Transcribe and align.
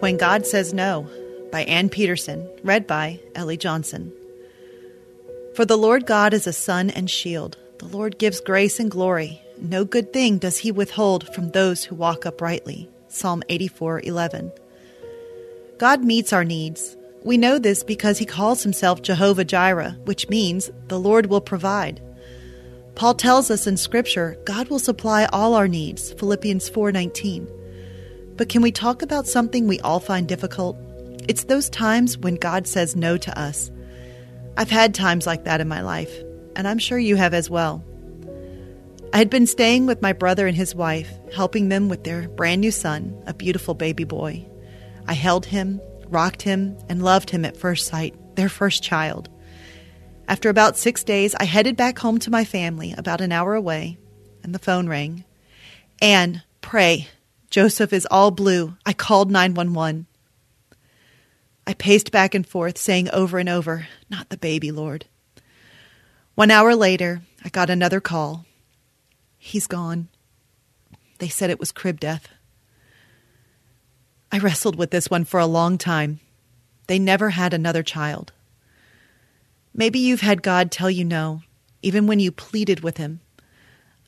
When 0.00 0.16
God 0.16 0.46
Says 0.46 0.72
No 0.72 1.06
by 1.52 1.64
Anne 1.64 1.90
Peterson, 1.90 2.48
read 2.64 2.86
by 2.86 3.20
Ellie 3.34 3.58
Johnson. 3.58 4.10
For 5.54 5.66
the 5.66 5.76
Lord 5.76 6.06
God 6.06 6.32
is 6.32 6.46
a 6.46 6.54
sun 6.54 6.88
and 6.88 7.10
shield. 7.10 7.58
The 7.80 7.86
Lord 7.86 8.18
gives 8.18 8.40
grace 8.40 8.80
and 8.80 8.90
glory. 8.90 9.42
No 9.60 9.84
good 9.84 10.10
thing 10.10 10.38
does 10.38 10.56
he 10.56 10.72
withhold 10.72 11.34
from 11.34 11.50
those 11.50 11.84
who 11.84 11.94
walk 11.94 12.24
uprightly. 12.24 12.88
Psalm 13.08 13.42
84:11. 13.50 14.50
God 15.76 16.02
meets 16.02 16.32
our 16.32 16.44
needs. 16.44 16.96
We 17.22 17.36
know 17.36 17.58
this 17.58 17.82
because 17.82 18.16
he 18.16 18.24
calls 18.24 18.62
himself 18.62 19.02
Jehovah 19.02 19.44
Jireh, 19.44 19.98
which 20.06 20.30
means 20.30 20.70
the 20.88 20.98
Lord 20.98 21.26
will 21.26 21.42
provide. 21.42 22.00
Paul 22.94 23.12
tells 23.12 23.50
us 23.50 23.66
in 23.66 23.76
scripture, 23.76 24.38
God 24.46 24.70
will 24.70 24.78
supply 24.78 25.26
all 25.26 25.52
our 25.52 25.68
needs, 25.68 26.14
Philippians 26.14 26.70
4:19. 26.70 27.59
But 28.40 28.48
can 28.48 28.62
we 28.62 28.72
talk 28.72 29.02
about 29.02 29.26
something 29.26 29.68
we 29.68 29.80
all 29.80 30.00
find 30.00 30.26
difficult? 30.26 30.78
It's 31.28 31.44
those 31.44 31.68
times 31.68 32.16
when 32.16 32.36
God 32.36 32.66
says 32.66 32.96
no 32.96 33.18
to 33.18 33.38
us. 33.38 33.70
I've 34.56 34.70
had 34.70 34.94
times 34.94 35.26
like 35.26 35.44
that 35.44 35.60
in 35.60 35.68
my 35.68 35.82
life, 35.82 36.10
and 36.56 36.66
I'm 36.66 36.78
sure 36.78 36.98
you 36.98 37.16
have 37.16 37.34
as 37.34 37.50
well. 37.50 37.84
I 39.12 39.18
had 39.18 39.28
been 39.28 39.46
staying 39.46 39.84
with 39.84 40.00
my 40.00 40.14
brother 40.14 40.46
and 40.46 40.56
his 40.56 40.74
wife, 40.74 41.10
helping 41.34 41.68
them 41.68 41.90
with 41.90 42.04
their 42.04 42.30
brand 42.30 42.62
new 42.62 42.70
son, 42.70 43.22
a 43.26 43.34
beautiful 43.34 43.74
baby 43.74 44.04
boy. 44.04 44.48
I 45.06 45.12
held 45.12 45.44
him, 45.44 45.78
rocked 46.08 46.40
him, 46.40 46.78
and 46.88 47.04
loved 47.04 47.28
him 47.28 47.44
at 47.44 47.58
first 47.58 47.88
sight, 47.88 48.14
their 48.36 48.48
first 48.48 48.82
child. 48.82 49.28
After 50.28 50.48
about 50.48 50.78
six 50.78 51.04
days, 51.04 51.34
I 51.34 51.44
headed 51.44 51.76
back 51.76 51.98
home 51.98 52.18
to 52.20 52.30
my 52.30 52.46
family, 52.46 52.94
about 52.96 53.20
an 53.20 53.32
hour 53.32 53.54
away, 53.54 53.98
and 54.42 54.54
the 54.54 54.58
phone 54.58 54.88
rang. 54.88 55.24
Anne, 56.00 56.42
pray. 56.62 57.06
Joseph 57.50 57.92
is 57.92 58.06
all 58.10 58.30
blue. 58.30 58.76
I 58.86 58.92
called 58.92 59.30
911. 59.30 60.06
I 61.66 61.74
paced 61.74 62.12
back 62.12 62.34
and 62.34 62.46
forth, 62.46 62.78
saying 62.78 63.10
over 63.10 63.38
and 63.38 63.48
over, 63.48 63.88
Not 64.08 64.28
the 64.28 64.36
baby, 64.36 64.70
Lord. 64.70 65.06
One 66.36 66.50
hour 66.50 66.74
later, 66.74 67.22
I 67.44 67.48
got 67.48 67.68
another 67.68 68.00
call. 68.00 68.46
He's 69.36 69.66
gone. 69.66 70.08
They 71.18 71.28
said 71.28 71.50
it 71.50 71.60
was 71.60 71.72
crib 71.72 71.98
death. 71.98 72.28
I 74.32 74.38
wrestled 74.38 74.76
with 74.76 74.90
this 74.90 75.10
one 75.10 75.24
for 75.24 75.40
a 75.40 75.46
long 75.46 75.76
time. 75.76 76.20
They 76.86 76.98
never 76.98 77.30
had 77.30 77.52
another 77.52 77.82
child. 77.82 78.32
Maybe 79.74 79.98
you've 79.98 80.20
had 80.20 80.42
God 80.42 80.70
tell 80.70 80.90
you 80.90 81.04
no, 81.04 81.42
even 81.82 82.06
when 82.06 82.20
you 82.20 82.30
pleaded 82.30 82.80
with 82.80 82.96
Him. 82.96 83.20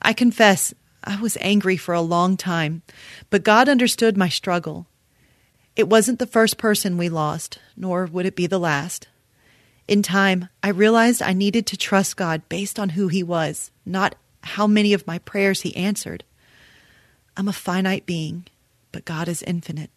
I 0.00 0.12
confess, 0.12 0.74
I 1.04 1.20
was 1.20 1.36
angry 1.40 1.76
for 1.76 1.94
a 1.94 2.00
long 2.00 2.36
time, 2.36 2.82
but 3.30 3.42
God 3.42 3.68
understood 3.68 4.16
my 4.16 4.28
struggle. 4.28 4.86
It 5.74 5.88
wasn't 5.88 6.18
the 6.18 6.26
first 6.26 6.58
person 6.58 6.98
we 6.98 7.08
lost, 7.08 7.58
nor 7.76 8.06
would 8.06 8.26
it 8.26 8.36
be 8.36 8.46
the 8.46 8.60
last. 8.60 9.08
In 9.88 10.02
time, 10.02 10.48
I 10.62 10.68
realized 10.68 11.22
I 11.22 11.32
needed 11.32 11.66
to 11.66 11.76
trust 11.76 12.16
God 12.16 12.48
based 12.48 12.78
on 12.78 12.90
who 12.90 13.08
He 13.08 13.22
was, 13.22 13.70
not 13.84 14.14
how 14.42 14.66
many 14.66 14.92
of 14.92 15.06
my 15.06 15.18
prayers 15.18 15.62
He 15.62 15.74
answered. 15.74 16.24
I'm 17.36 17.48
a 17.48 17.52
finite 17.52 18.06
being, 18.06 18.46
but 18.92 19.04
God 19.04 19.28
is 19.28 19.42
infinite. 19.42 19.90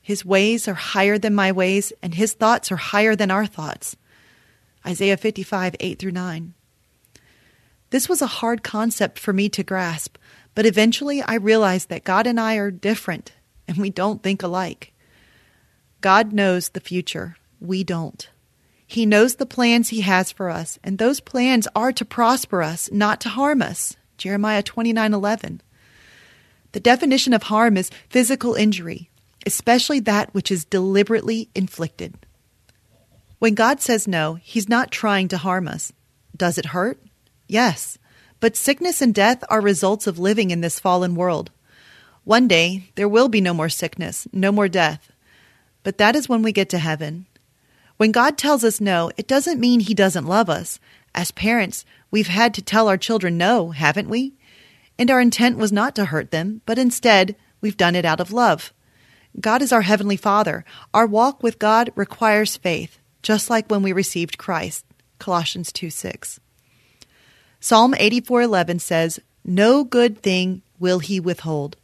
His 0.00 0.24
ways 0.24 0.68
are 0.68 0.74
higher 0.74 1.18
than 1.18 1.34
my 1.34 1.50
ways, 1.50 1.92
and 2.02 2.14
His 2.14 2.34
thoughts 2.34 2.70
are 2.70 2.76
higher 2.76 3.16
than 3.16 3.30
our 3.30 3.46
thoughts. 3.46 3.96
Isaiah 4.86 5.16
55, 5.16 5.74
8 5.80 5.98
through 5.98 6.12
9. 6.12 6.54
This 7.90 8.08
was 8.08 8.22
a 8.22 8.26
hard 8.26 8.62
concept 8.62 9.18
for 9.18 9.32
me 9.32 9.48
to 9.48 9.62
grasp, 9.64 10.16
but 10.56 10.66
eventually 10.66 11.22
I 11.22 11.34
realized 11.34 11.90
that 11.90 12.02
God 12.02 12.26
and 12.26 12.40
I 12.40 12.56
are 12.56 12.70
different, 12.70 13.32
and 13.68 13.76
we 13.76 13.90
don't 13.90 14.22
think 14.22 14.42
alike. 14.42 14.94
God 16.00 16.32
knows 16.32 16.70
the 16.70 16.80
future. 16.80 17.36
We 17.60 17.84
don't. 17.84 18.26
He 18.86 19.04
knows 19.04 19.34
the 19.34 19.44
plans 19.44 19.90
He 19.90 20.00
has 20.00 20.32
for 20.32 20.48
us, 20.48 20.78
and 20.82 20.96
those 20.96 21.20
plans 21.20 21.68
are 21.76 21.92
to 21.92 22.06
prosper 22.06 22.62
us, 22.62 22.90
not 22.90 23.20
to 23.20 23.28
harm 23.28 23.60
us. 23.60 23.96
Jeremiah 24.16 24.62
29 24.62 25.12
11. 25.12 25.60
The 26.72 26.80
definition 26.80 27.34
of 27.34 27.44
harm 27.44 27.76
is 27.76 27.90
physical 28.08 28.54
injury, 28.54 29.10
especially 29.44 30.00
that 30.00 30.32
which 30.32 30.50
is 30.50 30.64
deliberately 30.64 31.50
inflicted. 31.54 32.14
When 33.40 33.54
God 33.54 33.82
says 33.82 34.08
no, 34.08 34.36
He's 34.36 34.70
not 34.70 34.90
trying 34.90 35.28
to 35.28 35.36
harm 35.36 35.68
us. 35.68 35.92
Does 36.34 36.56
it 36.56 36.66
hurt? 36.66 36.98
Yes. 37.46 37.98
But 38.40 38.56
sickness 38.56 39.00
and 39.00 39.14
death 39.14 39.42
are 39.48 39.60
results 39.60 40.06
of 40.06 40.18
living 40.18 40.50
in 40.50 40.60
this 40.60 40.78
fallen 40.78 41.14
world. 41.14 41.50
One 42.24 42.48
day, 42.48 42.90
there 42.96 43.08
will 43.08 43.28
be 43.28 43.40
no 43.40 43.54
more 43.54 43.68
sickness, 43.68 44.26
no 44.32 44.50
more 44.52 44.68
death. 44.68 45.10
But 45.82 45.98
that 45.98 46.16
is 46.16 46.28
when 46.28 46.42
we 46.42 46.52
get 46.52 46.68
to 46.70 46.78
heaven. 46.78 47.26
When 47.96 48.12
God 48.12 48.36
tells 48.36 48.64
us 48.64 48.80
no, 48.80 49.10
it 49.16 49.26
doesn't 49.28 49.60
mean 49.60 49.80
He 49.80 49.94
doesn't 49.94 50.26
love 50.26 50.50
us. 50.50 50.78
As 51.14 51.30
parents, 51.30 51.84
we've 52.10 52.26
had 52.26 52.52
to 52.54 52.62
tell 52.62 52.88
our 52.88 52.98
children 52.98 53.38
no, 53.38 53.70
haven't 53.70 54.08
we? 54.08 54.34
And 54.98 55.10
our 55.10 55.20
intent 55.20 55.56
was 55.56 55.72
not 55.72 55.94
to 55.96 56.06
hurt 56.06 56.30
them, 56.30 56.62
but 56.66 56.78
instead, 56.78 57.36
we've 57.60 57.76
done 57.76 57.94
it 57.94 58.04
out 58.04 58.20
of 58.20 58.32
love. 58.32 58.72
God 59.40 59.62
is 59.62 59.72
our 59.72 59.82
Heavenly 59.82 60.16
Father. 60.16 60.64
Our 60.92 61.06
walk 61.06 61.42
with 61.42 61.58
God 61.58 61.90
requires 61.94 62.56
faith, 62.56 62.98
just 63.22 63.48
like 63.48 63.68
when 63.68 63.82
we 63.82 63.92
received 63.92 64.38
Christ. 64.38 64.84
Colossians 65.18 65.72
2 65.72 65.90
6. 65.90 66.40
Psalm 67.60 67.94
84:11 67.98 68.78
says, 68.78 69.20
"No 69.44 69.84
good 69.84 70.22
thing 70.22 70.62
will 70.78 70.98
he 70.98 71.18
withhold." 71.20 71.76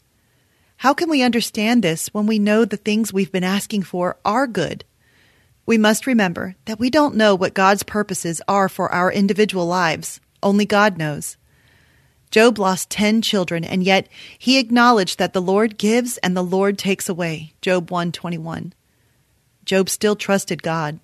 How 0.78 0.94
can 0.94 1.08
we 1.08 1.22
understand 1.22 1.82
this 1.82 2.08
when 2.08 2.26
we 2.26 2.38
know 2.38 2.64
the 2.64 2.76
things 2.76 3.12
we've 3.12 3.30
been 3.30 3.44
asking 3.44 3.84
for 3.84 4.16
are 4.24 4.46
good? 4.46 4.84
We 5.64 5.78
must 5.78 6.08
remember 6.08 6.56
that 6.64 6.80
we 6.80 6.90
don't 6.90 7.14
know 7.14 7.34
what 7.34 7.54
God's 7.54 7.84
purposes 7.84 8.42
are 8.48 8.68
for 8.68 8.90
our 8.92 9.12
individual 9.12 9.66
lives. 9.66 10.20
Only 10.42 10.66
God 10.66 10.98
knows. 10.98 11.36
Job 12.32 12.58
lost 12.58 12.90
10 12.90 13.22
children 13.22 13.62
and 13.62 13.84
yet 13.84 14.08
he 14.38 14.58
acknowledged 14.58 15.18
that 15.18 15.34
the 15.34 15.42
Lord 15.42 15.78
gives 15.78 16.16
and 16.18 16.36
the 16.36 16.42
Lord 16.42 16.78
takes 16.78 17.08
away. 17.08 17.52
Job 17.60 17.90
121. 17.90 18.72
Job 19.64 19.88
still 19.88 20.16
trusted 20.16 20.62
God. 20.62 20.98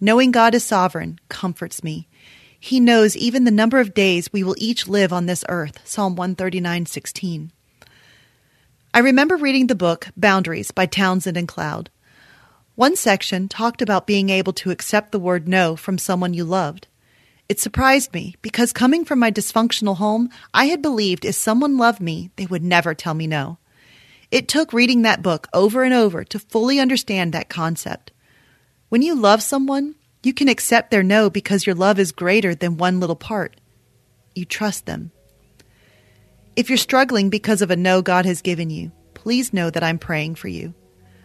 Knowing 0.00 0.32
God 0.32 0.54
is 0.54 0.64
sovereign 0.64 1.20
comforts 1.28 1.84
me. 1.84 2.08
He 2.64 2.80
knows 2.80 3.14
even 3.14 3.44
the 3.44 3.50
number 3.50 3.78
of 3.78 3.92
days 3.92 4.32
we 4.32 4.42
will 4.42 4.54
each 4.56 4.88
live 4.88 5.12
on 5.12 5.26
this 5.26 5.44
earth. 5.50 5.80
Psalm 5.84 6.16
139:16. 6.16 7.50
I 8.94 9.00
remember 9.00 9.36
reading 9.36 9.66
the 9.66 9.74
book 9.74 10.08
Boundaries 10.16 10.70
by 10.70 10.86
Townsend 10.86 11.36
and 11.36 11.46
Cloud. 11.46 11.90
One 12.74 12.96
section 12.96 13.48
talked 13.48 13.82
about 13.82 14.06
being 14.06 14.30
able 14.30 14.54
to 14.54 14.70
accept 14.70 15.12
the 15.12 15.18
word 15.18 15.46
no 15.46 15.76
from 15.76 15.98
someone 15.98 16.32
you 16.32 16.44
loved. 16.44 16.86
It 17.50 17.60
surprised 17.60 18.14
me 18.14 18.34
because 18.40 18.72
coming 18.72 19.04
from 19.04 19.18
my 19.18 19.30
dysfunctional 19.30 19.98
home, 19.98 20.30
I 20.54 20.68
had 20.68 20.80
believed 20.80 21.26
if 21.26 21.34
someone 21.34 21.76
loved 21.76 22.00
me, 22.00 22.30
they 22.36 22.46
would 22.46 22.64
never 22.64 22.94
tell 22.94 23.12
me 23.12 23.26
no. 23.26 23.58
It 24.30 24.48
took 24.48 24.72
reading 24.72 25.02
that 25.02 25.20
book 25.20 25.48
over 25.52 25.82
and 25.82 25.92
over 25.92 26.24
to 26.24 26.38
fully 26.38 26.80
understand 26.80 27.34
that 27.34 27.50
concept. 27.50 28.10
When 28.88 29.02
you 29.02 29.14
love 29.14 29.42
someone, 29.42 29.96
you 30.24 30.34
can 30.34 30.48
accept 30.48 30.90
their 30.90 31.02
no 31.02 31.30
because 31.30 31.66
your 31.66 31.74
love 31.74 31.98
is 31.98 32.12
greater 32.12 32.54
than 32.54 32.76
one 32.76 33.00
little 33.00 33.16
part. 33.16 33.60
You 34.34 34.44
trust 34.44 34.86
them. 34.86 35.12
If 36.56 36.68
you're 36.68 36.76
struggling 36.76 37.30
because 37.30 37.62
of 37.62 37.70
a 37.70 37.76
no 37.76 38.02
God 38.02 38.26
has 38.26 38.42
given 38.42 38.70
you, 38.70 38.92
please 39.14 39.52
know 39.52 39.70
that 39.70 39.82
I'm 39.82 39.98
praying 39.98 40.36
for 40.36 40.48
you. 40.48 40.74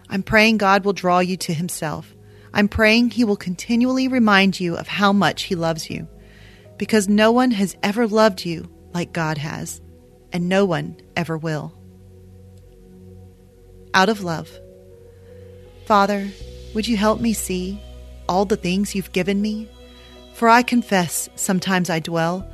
I'm 0.10 0.24
praying 0.24 0.58
God 0.58 0.86
will 0.86 0.94
draw 0.94 1.20
you 1.20 1.38
to 1.38 1.54
Himself. 1.54 2.16
I'm 2.54 2.68
praying 2.68 3.12
He 3.12 3.24
will 3.24 3.36
continually 3.36 4.08
remind 4.08 4.60
you 4.60 4.76
of 4.76 4.88
how 4.88 5.14
much 5.14 5.44
He 5.44 5.56
loves 5.56 5.90
you, 5.90 6.08
because 6.78 7.08
no 7.08 7.32
one 7.32 7.52
has 7.52 7.78
ever 7.84 8.08
loved 8.08 8.44
you 8.44 8.70
like 8.92 9.14
God 9.14 9.38
has, 9.38 9.82
and 10.34 10.50
no 10.50 10.66
one 10.66 10.98
ever 11.16 11.38
will. 11.38 11.78
Out 13.94 14.10
of 14.10 14.24
love. 14.24 14.50
Father, 15.86 16.28
would 16.74 16.88
you 16.88 16.98
help 16.98 17.20
me 17.20 17.34
see 17.34 17.80
all 18.30 18.46
the 18.46 18.56
things 18.56 18.96
you've 18.96 19.12
given 19.12 19.42
me? 19.42 19.68
For 20.34 20.48
I 20.48 20.62
confess 20.62 21.28
sometimes 21.36 21.90
I 21.90 22.00
dwell 22.00 22.50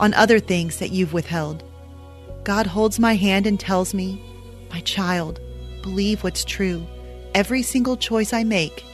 on 0.00 0.14
other 0.14 0.38
things 0.38 0.78
that 0.78 0.92
you've 0.92 1.12
withheld. 1.12 1.62
God 2.44 2.66
holds 2.66 2.98
my 2.98 3.16
hand 3.16 3.46
and 3.46 3.58
tells 3.58 3.92
me, 3.92 4.22
My 4.70 4.80
child, 4.80 5.40
believe 5.82 6.22
what's 6.22 6.44
true. 6.44 6.86
Every 7.34 7.62
single 7.62 7.96
choice 7.96 8.32
I 8.32 8.44
make 8.44 8.84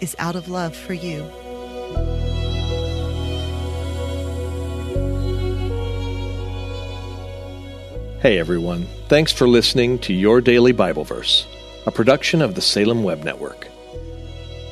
is 0.00 0.16
out 0.18 0.34
of 0.34 0.48
love 0.48 0.74
for 0.74 0.94
you. 0.94 1.22
Hey 8.20 8.38
everyone, 8.38 8.86
thanks 9.08 9.32
for 9.32 9.46
listening 9.46 9.98
to 9.98 10.14
Your 10.14 10.40
Daily 10.40 10.72
Bible 10.72 11.04
Verse, 11.04 11.46
a 11.86 11.90
production 11.90 12.40
of 12.40 12.54
the 12.54 12.62
Salem 12.62 13.02
Web 13.04 13.22
Network. 13.22 13.68